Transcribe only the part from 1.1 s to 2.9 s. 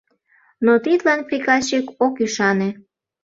приказчик ок ӱшане.